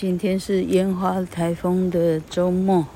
[0.00, 2.86] 今天是烟花台风的周末，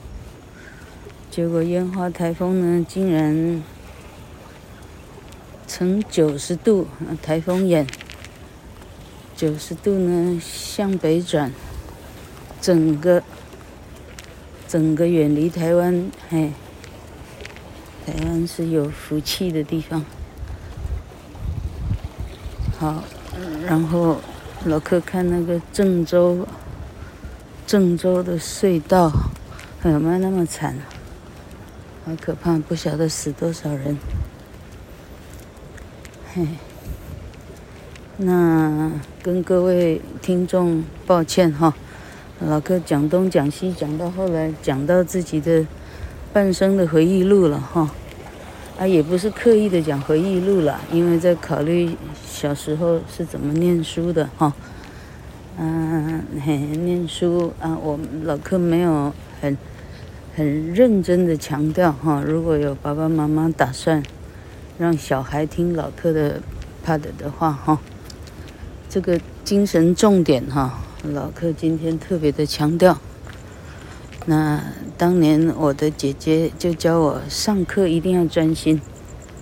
[1.31, 3.63] 结果烟花台风呢，竟然
[5.69, 6.87] 呈九十度
[7.21, 7.87] 台风眼，
[9.37, 11.53] 九十度呢向北转，
[12.63, 13.23] 整个
[14.67, 16.53] 整个远离台湾，嘿，
[18.07, 20.03] 台湾是有福气的地方。
[22.79, 23.05] 好，
[23.67, 24.17] 然后
[24.65, 26.49] 老客看那个郑州。
[27.67, 29.11] 郑州的隧道
[29.85, 30.77] 有没有那么惨？
[32.05, 33.97] 好可怕，不晓得死多少人。
[36.35, 36.47] 嘿，
[38.19, 41.75] 那跟各位听众抱歉哈，
[42.41, 45.67] 老哥讲东讲西，讲到后来讲到自己的
[46.35, 47.91] 半生的回忆录了哈。
[48.79, 51.97] 啊，也不是刻意的讲回忆录了，因为在考虑
[52.27, 54.53] 小时候是怎么念书的哈。
[55.57, 59.57] 嗯，嘿，念书啊，我老客没有很
[60.35, 62.21] 很认真的强调哈。
[62.27, 64.03] 如果有爸爸妈妈打算
[64.79, 66.41] 让小孩听老客的
[66.85, 67.79] Pad 的话哈，
[68.89, 72.99] 这个精神重点哈，老客今天特别的强调。
[74.27, 74.61] 那
[74.99, 78.81] 当年我的姐姐就教我上课一定要专心，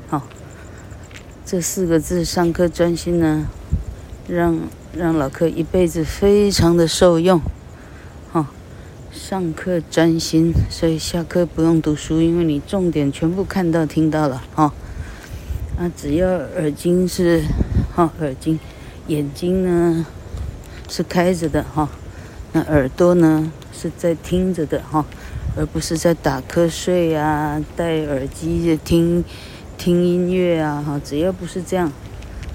[0.09, 0.29] 好，
[1.47, 3.47] 这四个字上课专心呢，
[4.29, 4.59] 让。
[4.95, 7.41] 让老客一辈子非常的受用，
[8.31, 8.51] 哈，
[9.11, 14.75] 上课专心，所以下课不用读书，因为你重点全部看到听到了，哈，
[15.79, 17.43] 啊，只要耳睛是，
[17.95, 18.61] 哈，耳睛，
[19.07, 20.05] 眼睛呢
[20.91, 21.89] 是开着的，哈，
[22.53, 25.07] 那耳朵呢是在听着的，哈，
[25.57, 29.25] 而不是在打瞌睡啊，戴耳机听
[29.79, 31.91] 听音乐啊，哈，只要不是这样。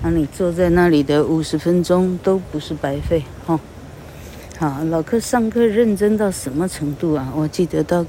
[0.03, 3.59] 那、你坐在那里的五十分钟都不是白费，哈。
[4.59, 7.31] 好，老柯上课认真到什么程度啊？
[7.35, 8.05] 我记得到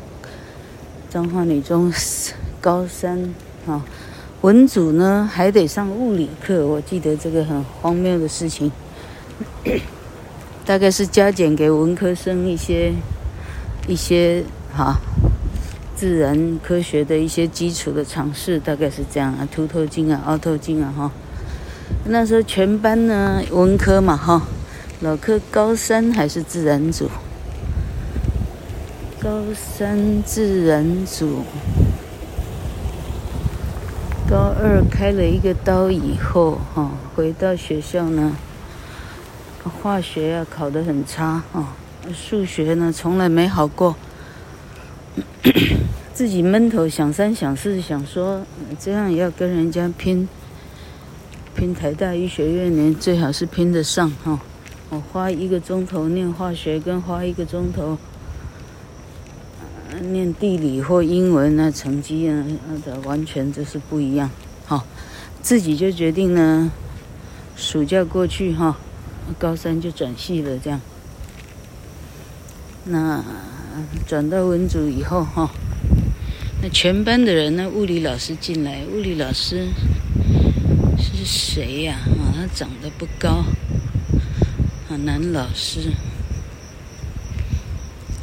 [1.10, 1.92] 彰化女中
[2.60, 3.34] 高三，
[3.66, 3.82] 哈，
[4.40, 6.66] 文组呢还得上物理课。
[6.66, 8.72] 我记得这个很荒谬的事情，
[10.64, 12.94] 大概是加减给文科生一些
[13.86, 14.98] 一些哈
[15.94, 21.12] 自然科学的一些基础的常识，大概是这样啊，凸透镜啊，凹透镜啊，哈。
[22.04, 24.42] 那时候全班呢文科嘛哈，
[25.00, 27.10] 老科高三还是自然组，
[29.20, 31.42] 高三自然组，
[34.28, 38.36] 高二开了一个刀以后哈，回到学校呢，
[39.62, 41.76] 化学啊考得很差啊，
[42.14, 43.94] 数学呢从来没好过，
[46.14, 48.42] 自己闷头想三想四想说
[48.78, 50.26] 这样也要跟人家拼。
[51.58, 54.40] 拼台大医学院呢，最好是拼得上哈。
[54.90, 57.98] 我花一个钟头念化学，跟花一个钟头
[60.00, 62.44] 念地理或英文，那成绩啊，
[62.86, 64.30] 那完全就是不一样。
[64.66, 64.86] 好，
[65.42, 66.70] 自己就决定呢，
[67.56, 68.78] 暑假过去哈，
[69.36, 70.80] 高三就转系了这样。
[72.84, 73.24] 那
[74.06, 75.50] 转到文组以后哈，
[76.62, 79.66] 那全班的人呢，物理老师进来，物理老师。
[81.00, 81.98] 是谁呀？
[82.18, 83.44] 啊，他长得不高，
[84.88, 85.92] 啊，男老师，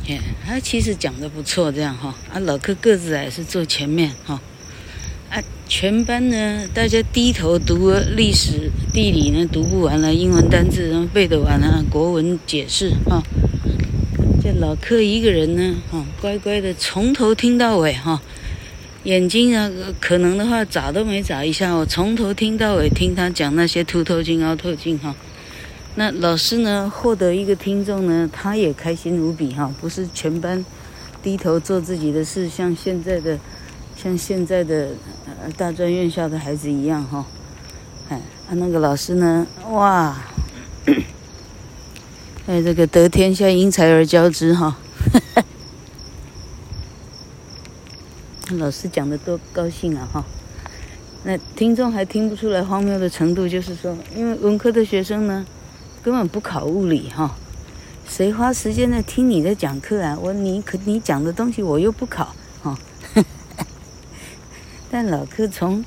[0.08, 4.40] 耶，他其实讲的不错，这样哈，啊，老柯个子矮，是坐前面哈，
[5.30, 13.24] 啊，全班呢，大家低头读历史、地理呢，读不完了，英文单字然后背得完了，国文解释哈，
[14.44, 18.22] 这老柯一个人呢，哈，乖乖的从头听到尾哈。
[19.06, 19.70] 眼睛啊，
[20.02, 25.16] 可能的话眨都没眨一下，我从头听到尾听他讲那些凸透镜、凹透镜哈。
[25.94, 29.72] 那老师呢，获得一个听众呢，他也开心无比哈。
[29.80, 30.66] 不是全班
[31.22, 33.38] 低头做自己的事，像现在的
[33.96, 34.90] 像现在的
[35.28, 37.24] 呃大专院校的孩子一样哈。
[38.10, 38.18] 哎，
[38.50, 40.18] 啊那个老师呢，哇，
[42.48, 44.76] 哎这个得天下英才而教之哈。
[48.58, 50.08] 老师讲的多高兴啊！
[50.12, 50.26] 哈，
[51.24, 55.46] 那听众还听不出来荒谬的程度，就是说，因为文科的学生呢，
[56.04, 57.36] 根本不考物理哈，
[58.08, 60.18] 谁花时间在听你的讲课啊？
[60.22, 62.78] 我你可你讲的东西我又不考哈。
[64.92, 65.84] 但老柯从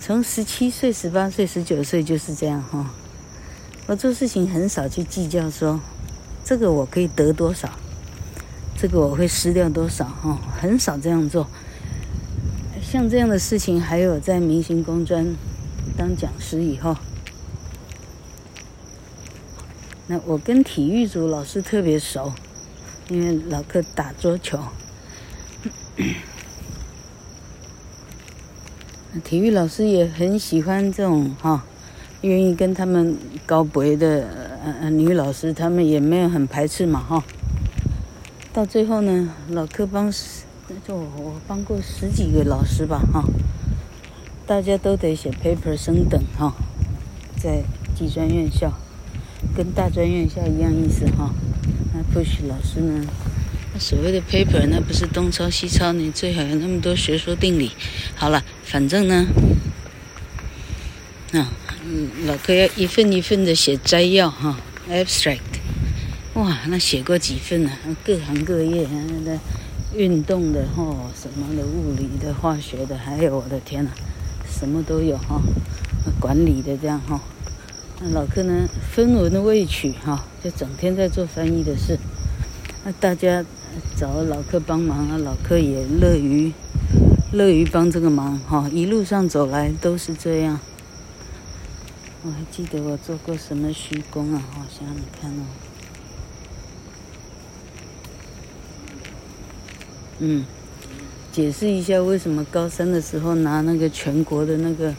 [0.00, 2.90] 从十七岁、十八岁、十九岁就是这样哈。
[3.86, 5.80] 我做事情很少去计较说，
[6.44, 7.68] 这个我可以得多少。
[8.76, 10.04] 这个我会失掉多少？
[10.04, 11.46] 哈，很少这样做。
[12.92, 15.34] 像这样的事情，还有在明星工专
[15.96, 16.94] 当讲师以后，
[20.08, 22.30] 那我跟体育组老师特别熟，
[23.08, 24.58] 因为老柯打桌球。
[29.24, 31.64] 体育老师也很喜欢这种哈，
[32.20, 33.16] 愿意跟他们
[33.46, 34.28] 高博的
[34.62, 37.24] 呃呃女老师，他们也没有很排斥嘛哈。
[38.52, 40.12] 到最后呢，老柯帮
[40.68, 43.24] 那就我帮过十几个老师吧哈，
[44.46, 46.54] 大家都得写 paper 升等哈，
[47.36, 47.62] 在
[47.96, 48.72] 技专院校，
[49.56, 51.34] 跟大专院校一样意思哈。
[51.92, 53.04] 那 push 老师呢？
[53.74, 57.72] 那所谓的 paper，那不是东抄西抄，你最好有那么多学说定理。
[58.14, 59.26] 好了，反正呢，
[61.32, 61.52] 啊，
[61.84, 64.58] 嗯，老哥要一份一份的写摘要哈
[64.88, 65.40] ，abstract，
[66.34, 67.72] 哇，那写过几份呢？
[68.04, 68.84] 各行各业
[69.24, 69.38] 的，
[69.94, 70.82] 运动的哈，
[71.14, 73.90] 什么的，物理的、化学的，还有我的天呐，
[74.48, 75.40] 什么都有哈，
[76.20, 77.20] 管理的这样哈。
[78.00, 81.98] 那老柯呢，分文未取哈，就整天在做翻译的事。
[82.84, 83.44] 那大家。
[83.96, 86.52] 找老柯帮忙啊，老柯也乐于
[87.32, 88.68] 乐于帮这个忙哈。
[88.70, 90.60] 一路上走来都是这样。
[92.22, 94.42] 我还记得我做过什么虚功啊？
[94.50, 95.44] 好像你看哦，
[100.24, 100.44] 嗯，
[101.32, 104.94] 解释一下为什么高三的时候拿那个全国的那个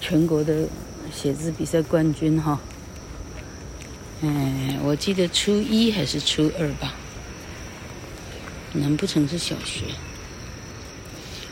[0.00, 0.68] 全国的
[1.12, 2.60] 写字比赛冠军哈。
[4.22, 6.94] 哎，我记得初一还是初二吧。
[8.74, 9.86] 难不成是小学？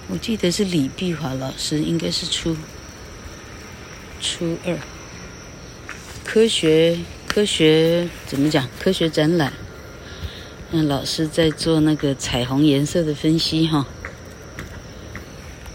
[0.09, 2.57] 我记得是李碧华老师，应该是初
[4.21, 4.79] 初二。
[6.25, 8.69] 科学科学怎么讲？
[8.79, 9.53] 科学展览，
[10.75, 13.87] 那老师在做那个彩虹颜色的分析哈。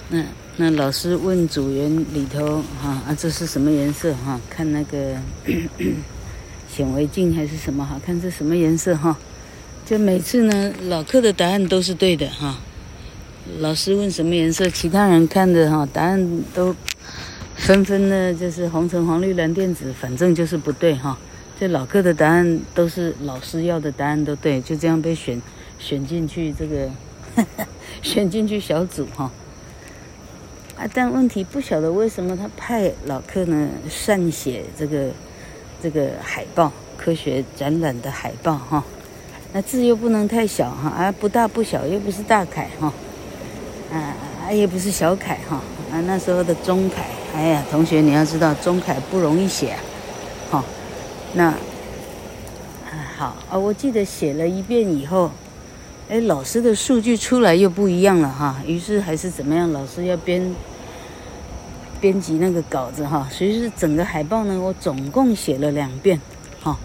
[0.10, 0.24] 那
[0.56, 4.42] 那老师问组员里头哈啊，这是什么颜色哈？
[4.50, 5.16] 看那个
[6.68, 8.02] 显微镜还是什么哈？
[8.04, 9.16] 看这什么颜色哈？
[9.86, 12.58] 就每次呢，老客的答案都是对的哈。
[13.60, 16.76] 老师问什么颜色，其他人看的哈，答案都
[17.56, 21.16] 纷纷的，就是红橙黄绿蓝靛紫，反正就是不对哈。
[21.60, 25.42] 这老柯的答案都是老师要的答案都对，就这样被选
[25.80, 26.88] 选进去这个
[27.36, 27.66] 呵呵
[28.04, 29.32] 选进去小组哈。
[30.78, 35.10] 啊，但问题不晓得为什么他派老柯呢善写这个
[35.82, 38.84] 这个海报，科学展览的海报哈。
[39.52, 42.94] 那字又不能太小哈，啊不大不小，又不是大楷哈，
[43.92, 45.60] 啊也不是小楷哈，
[45.92, 46.98] 啊那时候的中楷，
[47.34, 49.80] 哎呀，同学你要知道中楷不容易写啊，
[51.34, 51.54] 那
[53.18, 55.32] 好啊，我记得写了一遍以后，
[56.10, 60.56] 哎老师的数据出来又不一样了哈，于是还是怎么样，老师要编
[62.00, 66.20] 编辑那个稿子哈，所以是整个海报呢，我总共写了两遍
[66.62, 66.78] 哈。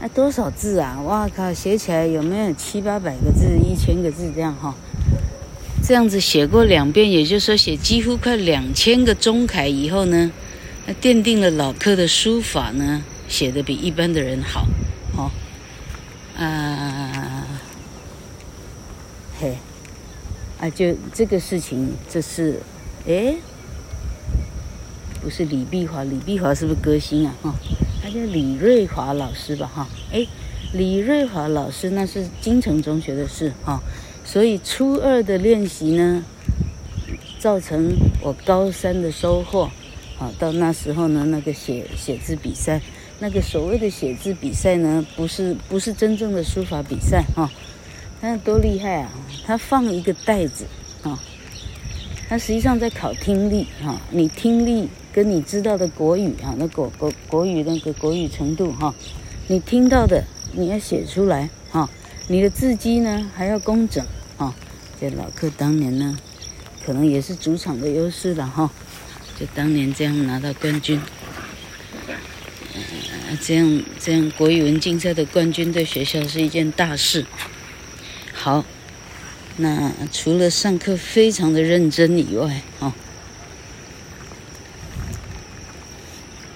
[0.00, 1.00] 那多少字啊？
[1.06, 4.74] 哇靠，写起来有没有七八百个字、一千个字这样哈？
[5.84, 10.30] 这样子写过两遍，也就是说写几乎快两千个中楷以后呢，
[10.86, 14.66] 那奠定了老柯的书法呢，写得比一般的人好，
[15.16, 15.30] 好
[16.36, 17.46] 啊，
[19.40, 19.56] 嘿，
[20.60, 22.60] 啊，就这个事情，这是，
[23.06, 23.38] 诶，
[25.22, 27.34] 不是李碧华，李碧华是不是歌星啊？
[27.42, 27.54] 哈。
[28.02, 30.26] 他叫李瑞华老师吧，哈，哎，
[30.74, 33.80] 李瑞华老师那是金城中学的事，哈，
[34.26, 36.22] 所以初二的练习呢，
[37.38, 39.70] 造成我高三的收获，
[40.18, 42.82] 啊，到那时候呢，那个写写字比赛，
[43.22, 47.48] 那个所谓的写字比赛呢，不是不是真正的书法比赛，哈，
[48.20, 49.12] 但是多厉害啊，
[49.46, 50.66] 他放一个袋子，
[51.04, 51.16] 啊，
[52.28, 54.88] 他实际上在考听力，哈，你听力。
[55.14, 58.94] 跟你知道的国语啊，那国国国语那个国语程度哈，
[59.46, 60.24] 你听到的
[60.54, 61.86] 你要写出来哈，
[62.28, 64.02] 你的字迹呢还要工整
[64.38, 64.54] 啊。
[64.98, 66.18] 这老柯当年呢，
[66.86, 68.70] 可能也是主场的优势了哈，
[69.38, 70.98] 就当年这样拿到冠军，
[73.40, 77.24] 这样这样国语文竞赛的冠军对学校是一件大事。
[78.32, 78.64] 好，
[79.56, 82.92] 那除了上课非常的认真以外，哈。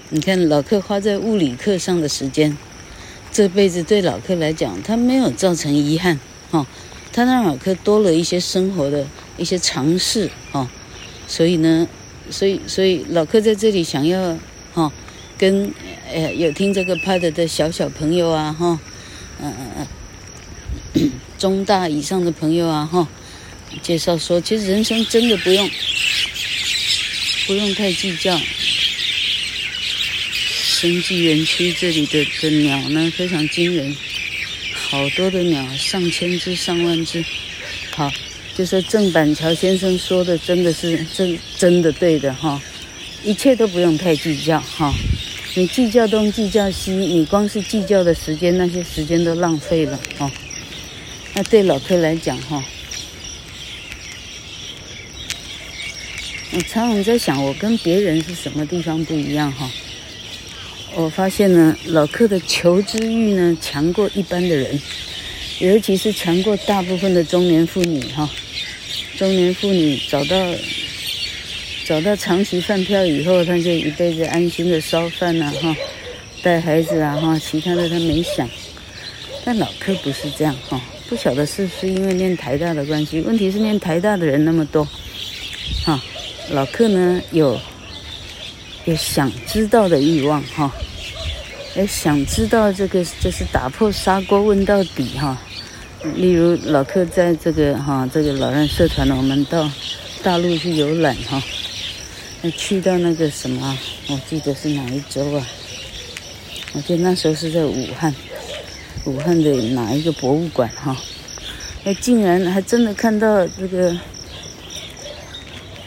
[0.09, 2.57] 你看老柯花在物理课上的时间，
[3.29, 6.17] 这辈子对老柯来讲，他没有造成遗憾，
[6.49, 6.65] 哈，
[7.11, 9.05] 他让老柯多了一些生活的
[9.37, 10.69] 一些尝试，哈，
[11.27, 11.85] 所以呢，
[12.29, 14.37] 所以所以老柯在这里想要，
[14.73, 14.89] 哈，
[15.37, 15.73] 跟
[16.11, 18.79] 呃有听这个 pod 的小小朋友啊，哈，
[19.41, 19.87] 嗯嗯
[20.93, 23.07] 嗯，中大以上的朋友啊，哈，
[23.81, 25.69] 介绍说，其实人生真的不用
[27.45, 28.39] 不用太计较。
[30.79, 33.95] 生技园区这里的的鸟呢，非常惊人，
[34.73, 37.25] 好多的鸟，上千只、上万只。
[37.95, 38.11] 好，
[38.55, 42.61] 就说郑板桥先生说的，真的是真真的对的哈，
[43.23, 44.93] 一切都不用太计较哈。
[45.57, 50.31] 你计较东计较西，你光是计较的时间，那些时间都浪费了哈。
[51.33, 52.63] 那对老柯来讲哈。
[56.51, 59.67] 我常常在想，我跟别人是什么地方不一样哈？
[60.93, 64.79] 我发现呢，老柯的求知欲呢强过一般的人，
[65.57, 68.29] 尤其是强过大部分的中年妇女哈。
[69.17, 70.35] 中年妇女找到
[71.87, 75.73] 找到长期饭票以后，他就一辈子安心的烧饭呐哈，
[76.43, 78.45] 带孩子啊哈，其他的他没想。
[79.45, 84.85] 但老柯不是这样哈，不晓得是不是因为念台大的关系，问题是念台大的人那么多，
[85.85, 85.97] 哈。
[86.51, 87.57] 老柯呢，有
[88.83, 90.69] 有想知道的欲望哈，
[91.77, 95.41] 哎想知道这个就是打破砂锅问到底哈。
[96.15, 99.71] 例如老柯在这个哈这个老人社团呢，我们到
[100.21, 101.41] 大陆去游览哈，
[102.55, 103.77] 去到那个什么，
[104.09, 105.47] 我记得是哪一周啊？
[106.73, 108.13] 我记得那时候是在武汉，
[109.05, 110.95] 武汉的哪一个博物馆哈？
[111.83, 113.97] 那竟然还真的看到这个。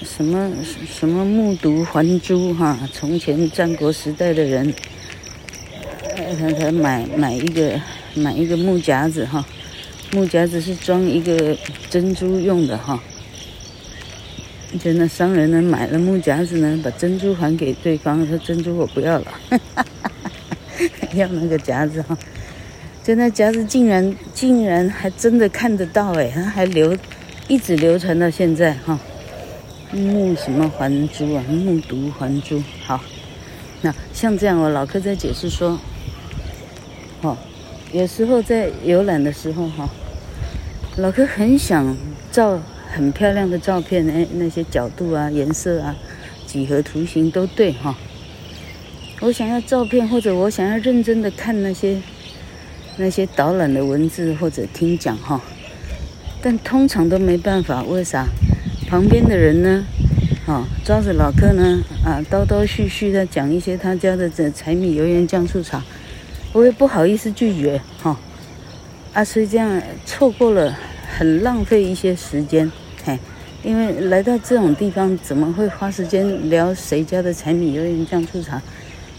[0.03, 0.51] 什么
[0.99, 2.79] 什么木牘还珠哈？
[2.93, 4.75] 从前战国时代的人，
[6.39, 7.81] 他他买买一个
[8.15, 9.45] 买一个木夹子哈，
[10.13, 11.57] 木夹子是装一个
[11.89, 13.03] 珍珠用的哈。
[14.79, 19.27] 就那商人呢买了木夹子呢，把珍珠还给对方，说珍珠我不要了，
[21.15, 22.17] 要那个夹子哈。
[23.03, 26.97] 就那夹子竟然竟然还真的看得到哎，还流
[27.49, 28.99] 一直流传到现在哈。
[29.93, 31.43] 木什么还珠啊？
[31.49, 32.63] 木牘还珠。
[32.85, 33.01] 好，
[33.83, 35.81] 那像这样，我老柯在解释说，
[37.23, 37.37] 哦，
[37.91, 39.89] 有时候在游览的时候哈，
[40.99, 41.97] 老柯很想
[42.31, 42.61] 照
[42.93, 45.97] 很漂亮的照片，哎，那些角度啊、颜色啊、
[46.47, 47.97] 几何图形都对哈。
[49.21, 52.01] 我想要照片，或者我想要认真的看那些
[52.97, 55.41] 那些导览的文字或者听讲哈，
[56.43, 58.27] 但通常都没办法，为啥？
[58.89, 59.87] 旁边的人呢，
[60.47, 65.81] 啊、哦，抓着老柯呢，啊，叨叨絮絮的讲一些他家的这柴米油盐酱醋茶，
[66.53, 68.17] 我也不好意思拒绝，哈、哦，
[69.13, 70.77] 啊，所以这样错过了，
[71.17, 72.71] 很浪费一些时间，
[73.05, 73.19] 嘿，
[73.63, 78.63] 因为来到这种地方，怎么会花时间聊谁家的柴米油盐酱醋茶？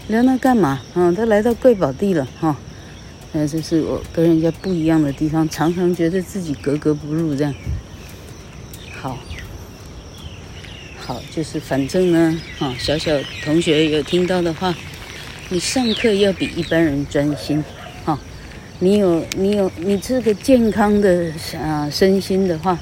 [0.08, 0.80] 聊那干嘛？
[0.94, 2.56] 啊、哦，他来到贵宝地了，哈、哦，
[3.32, 7.54] 那这是我跟人家不一样的地方，常常觉得自己格格不入，这样，
[9.00, 9.18] 好。
[11.04, 13.10] 好，就是反正呢，哈，小小
[13.44, 14.72] 同学有听到的话，
[15.48, 17.62] 你上课要比一般人专心，
[18.82, 22.76] 你有你有你这个健康的啊身心的话，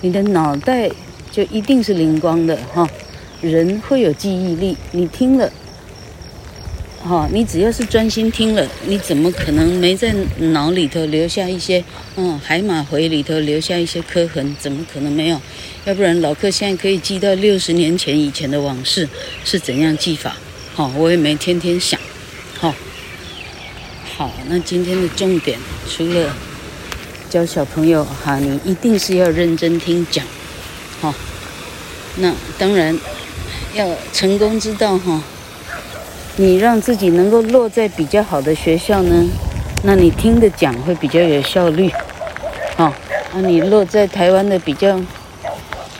[0.00, 0.90] 你的脑袋
[1.30, 2.84] 就一定是灵光的，哈，
[3.40, 5.48] 人会有记忆力，你听了。
[7.00, 11.84] 哈，你只要是专心听了，你怎么可能没在脑里头留下一些，
[12.16, 14.56] 嗯，海马回里头留下一些刻痕？
[14.58, 15.40] 怎么可能没有？
[15.84, 19.08] 要不然老客现在可以记到六十年前以前的往事
[19.44, 20.36] 是怎样记法？
[20.74, 22.00] 好，我也没天天想。
[24.16, 26.34] 好，那今天的重点除了
[27.28, 30.24] 教小朋友哈，你一定是要认真听讲。
[31.02, 31.12] 好，
[32.16, 32.98] 那当然
[33.74, 35.22] 要成功之道哈。
[36.36, 39.26] 你让自己能够落在比较好的学校呢，
[39.84, 41.90] 那你听的讲会比较有效率，
[42.78, 42.90] 哦，
[43.34, 44.98] 那你落在台湾的比较，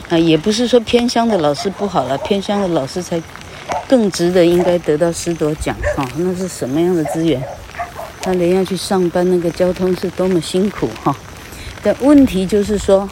[0.09, 3.21] 啊，也不是说偏乡的老师不好了，偏乡的老师才
[3.87, 7.39] 更值得应该得到师铎奖，哈、那是什么样的资源？
[8.27, 11.15] 他连要去上班，那个交通是多么辛苦，哈、
[11.81, 13.09] 但问题就是说，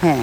[0.00, 0.18] 哎。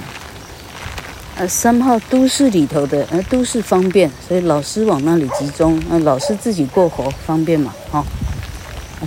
[1.37, 8.05] 呃，三号都市里头的，呃，都市方便，所以老师往那里集中，呃，老师自己过活方便嘛，哈、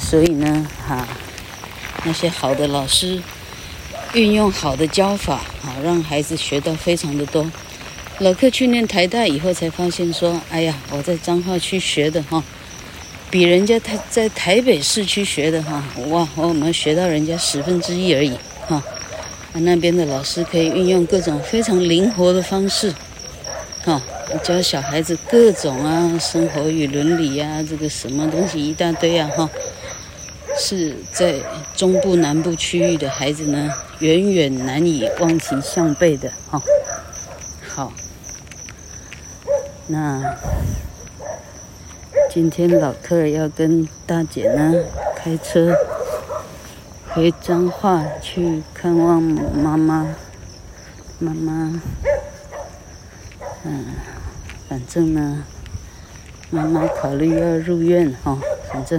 [0.01, 1.07] 所以呢，哈、
[2.05, 3.21] 那些好的老师
[4.15, 7.47] 运用好的教法，啊，让孩子学到非常的多。
[8.21, 12.43] 老柯去念台大以后才发现说，哎呀，我在彰化区学的哈，
[13.33, 18.37] 比人家台在台北市区学的哈，哇，我们学到人家十分之一而已，
[18.69, 18.83] 哈。
[19.55, 22.93] 那边的老师可以运用各种非常灵活的方式，
[23.87, 24.03] 哈，
[24.43, 29.49] 教小孩子各种啊，生活与伦理呀，这个什么东西一大堆啊，哈，
[30.59, 31.37] 是在
[31.75, 36.61] 中部南部区域的孩子呢，远远难以望其项背的，哈。
[37.67, 37.91] 好，
[39.87, 40.37] 那
[42.35, 44.73] 今天老客要跟大姐呢
[45.15, 45.77] 开车
[47.11, 50.09] 回彰化去看望妈妈。
[51.19, 51.79] 妈妈，
[53.65, 53.85] 嗯，
[54.67, 55.45] 反正呢，
[56.49, 58.39] 妈妈考虑要入院、哦。
[58.73, 58.99] 反正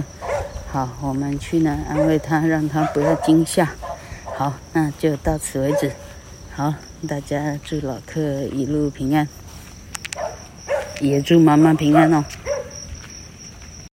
[0.70, 3.68] 好，我们去呢安慰她，让她不要惊吓。
[4.36, 5.90] 好，那就到此为止。
[6.54, 6.72] 好，
[7.08, 9.28] 大家祝老客一路平安，
[11.00, 12.24] 也祝妈妈平安哦。